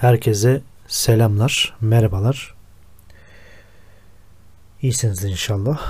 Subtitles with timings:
[0.00, 2.54] Herkese selamlar, merhabalar.
[4.82, 5.80] İyisiniz inşallah.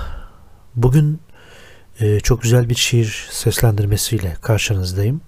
[0.75, 1.21] Bugün
[1.99, 5.21] e, çok güzel bir şiir seslendirmesiyle karşınızdayım.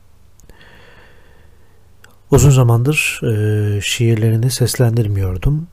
[2.31, 5.67] Uzun zamandır e, şiirlerini seslendirmiyordum.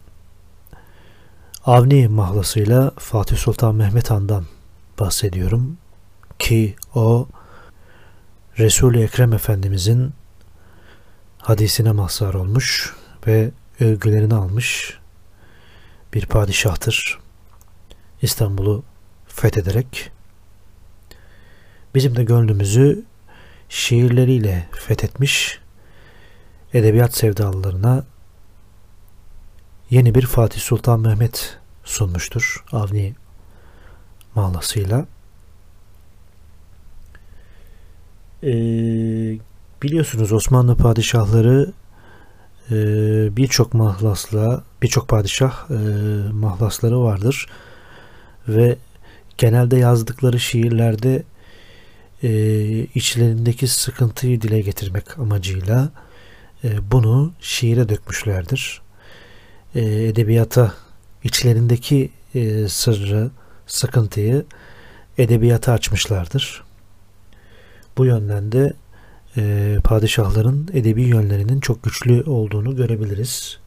[1.65, 4.45] Avni mahlasıyla Fatih Sultan Mehmet Han'dan
[5.01, 5.79] bahsediyorum.
[6.39, 7.29] Ki o
[8.59, 10.13] Resul-i Ekrem Efendimizin
[11.39, 12.98] hadisine mazhar olmuş
[13.29, 13.51] ve
[13.81, 14.99] övgülerini almış
[16.15, 17.19] bir padişahtır.
[18.23, 18.85] İstanbul'u
[19.27, 20.11] fethederek
[21.95, 23.05] bizim de gönlümüzü
[23.69, 25.59] şiirleriyle fethetmiş
[26.75, 28.05] edebiyat sevdalılarına
[29.91, 33.15] yeni bir Fatih Sultan Mehmet sunmuştur Avni
[34.35, 35.07] mahlasıyla.
[38.43, 38.49] Ee,
[39.83, 41.73] biliyorsunuz Osmanlı padişahları
[42.71, 42.77] e,
[43.37, 45.75] birçok mahlasla birçok padişah e,
[46.33, 47.47] mahlasları vardır
[48.49, 48.77] ve
[49.39, 51.23] genelde yazdıkları şiirlerde
[52.23, 52.31] e,
[52.95, 55.91] içlerindeki sıkıntıyı dile getirmek amacıyla
[56.65, 58.83] e, bunu şiire dökmüşlerdir.
[59.75, 60.75] Edebiyata
[61.25, 62.11] içlerindeki
[62.69, 63.31] sırrı,
[63.67, 64.45] sıkıntıyı
[65.19, 66.65] edebiyata açmışlardır.
[67.99, 68.73] Bu yönden de
[69.39, 73.59] e, padişahların edebi yönlerinin çok güçlü olduğunu görebiliriz.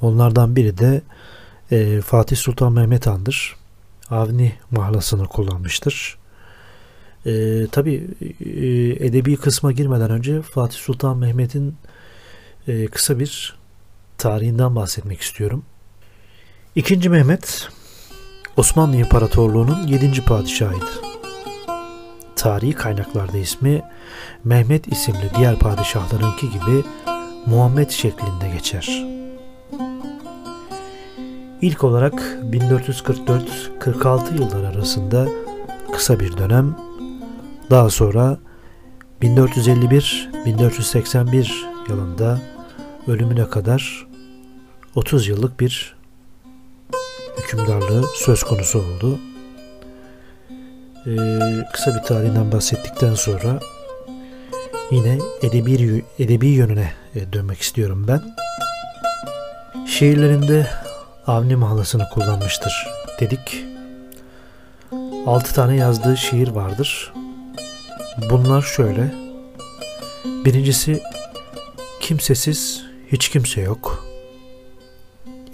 [0.00, 1.02] Onlardan biri de
[1.70, 3.56] e, Fatih Sultan Mehmet Han'dır.
[4.10, 6.18] Avni mahlasını kullanmıştır.
[7.26, 8.08] E, Tabi
[8.40, 11.74] e, edebi kısma girmeden önce Fatih Sultan Mehmet'in
[12.68, 13.56] e, kısa bir
[14.18, 15.64] tarihinden bahsetmek istiyorum.
[16.74, 17.68] İkinci Mehmet
[18.56, 21.15] Osmanlı İmparatorluğu'nun yedinci padişahıydı.
[22.36, 23.82] Tarihi kaynaklarda ismi
[24.44, 26.84] Mehmet isimli diğer padişahlarınki gibi
[27.46, 29.06] Muhammed şeklinde geçer.
[31.62, 32.14] İlk olarak
[32.52, 35.28] 1444-46 yıllar arasında
[35.92, 36.76] kısa bir dönem,
[37.70, 38.38] daha sonra
[39.22, 41.50] 1451-1481
[41.88, 42.38] yılında
[43.06, 44.06] ölümüne kadar
[44.94, 45.96] 30 yıllık bir
[47.38, 49.18] hükümdarlığı söz konusu oldu.
[51.06, 51.38] Ee,
[51.72, 53.60] kısa bir tarihinden bahsettikten sonra
[54.90, 58.22] yine edebi, edebi yönüne e, dönmek istiyorum ben.
[59.86, 60.66] Şiirlerinde
[61.26, 62.86] Avni mahlasını kullanmıştır
[63.20, 63.64] dedik.
[65.26, 67.12] Altı tane yazdığı şiir vardır.
[68.30, 69.14] Bunlar şöyle.
[70.24, 71.02] Birincisi
[72.00, 74.06] kimsesiz hiç kimse yok.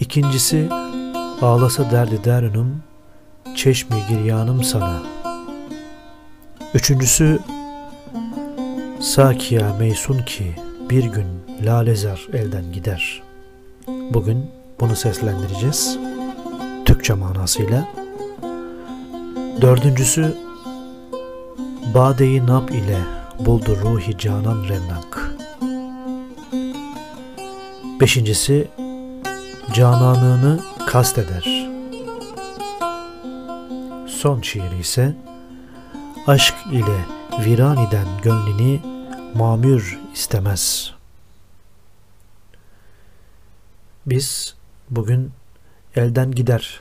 [0.00, 0.68] İkincisi
[1.42, 2.82] ağlasa derdi derunum
[3.56, 5.11] çeşmi giryanım sana.
[6.74, 7.38] Üçüncüsü
[9.00, 10.54] Sakiya meysun ki
[10.90, 11.26] bir gün
[11.62, 13.22] lalezar elden gider.
[13.88, 14.50] Bugün
[14.80, 15.98] bunu seslendireceğiz.
[16.84, 17.88] Türkçe manasıyla.
[19.60, 20.36] Dördüncüsü
[21.94, 22.98] Bade-i Nab ile
[23.38, 25.30] buldu ruhi canan rennak.
[28.00, 28.68] Beşincisi
[29.74, 31.70] cananını kasteder.
[34.06, 35.14] Son şiiri ise
[36.26, 37.04] aşk ile
[37.44, 38.80] viran eden gönlünü
[39.34, 40.94] mamür istemez.
[44.06, 44.54] Biz
[44.90, 45.32] bugün
[45.96, 46.80] elden gider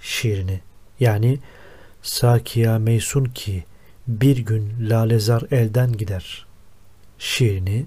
[0.00, 0.60] şiirini
[1.00, 1.38] yani
[2.02, 3.64] Sakiya Meysun ki
[4.06, 6.46] bir gün lalezar elden gider
[7.18, 7.86] şiirini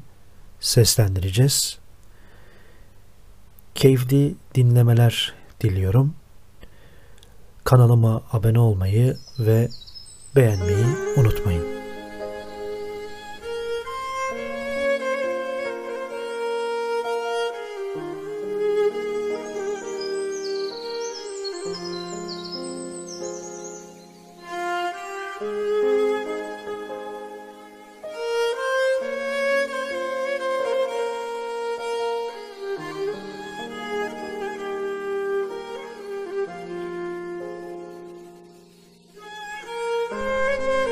[0.59, 1.79] seslendireceğiz.
[3.75, 6.15] Keyifli dinlemeler diliyorum.
[7.63, 9.69] Kanalıma abone olmayı ve
[10.35, 10.85] beğenmeyi
[11.17, 11.74] unutmayın.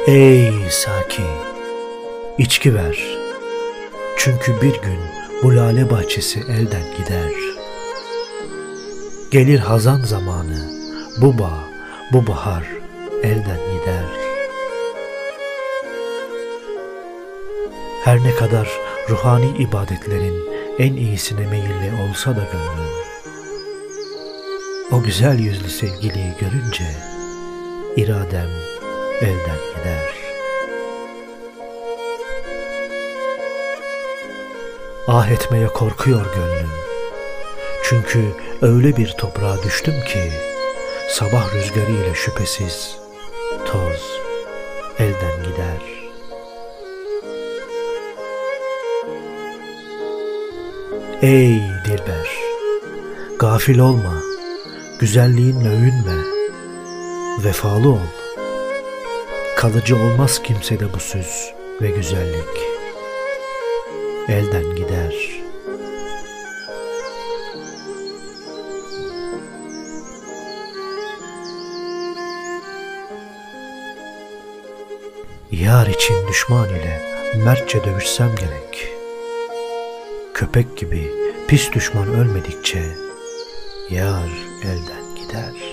[0.08, 1.26] Ey sakin,
[2.38, 2.98] içki ver.
[4.18, 5.00] Çünkü bir gün
[5.44, 7.32] bu lale bahçesi elden gider.
[9.32, 10.72] Gelir hazan zamanı,
[11.22, 11.64] bu bağ,
[12.14, 12.64] bu bahar
[13.24, 14.06] elden gider.
[18.04, 18.70] Her ne kadar
[19.10, 22.94] ruhani ibadetlerin en iyisine meyilli olsa da gönlüm,
[24.92, 26.96] o güzel yüzlü sevgiliyi görünce
[27.98, 28.73] iradem
[29.22, 30.14] elden gider.
[35.08, 36.70] Ah etmeye korkuyor gönlüm,
[37.84, 38.20] Çünkü
[38.62, 40.32] öyle bir toprağa düştüm ki
[41.10, 42.98] sabah rüzgarı ile şüphesiz
[43.66, 44.20] toz
[45.00, 45.82] elden gider.
[51.22, 52.30] Ey dilber,
[53.40, 54.22] gafil olma,
[55.00, 56.24] güzelliğinle övünme,
[57.44, 58.23] vefalı ol.
[59.64, 61.52] Kalıcı olmaz kimsede bu süs
[61.82, 62.60] ve güzellik.
[64.28, 65.16] Elden gider.
[75.52, 77.02] Yar için düşman ile
[77.46, 78.88] mertçe dövüşsem gerek.
[80.34, 81.12] Köpek gibi
[81.48, 82.84] pis düşman ölmedikçe
[83.90, 84.30] yar
[84.64, 85.73] elden gider.''